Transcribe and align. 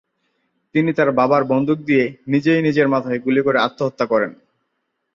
তিনি 0.75 0.91
তার 0.93 1.09
বাবার 1.11 1.41
বন্দুক 1.43 1.79
দিয়ে 1.79 2.03
নিজেই 2.27 2.61
নিজের 2.61 2.87
মাথায় 2.87 3.19
গুলি 3.19 3.41
করে 3.41 3.57
আত্মহত্যা 3.59 4.05
করেন। 4.05 4.31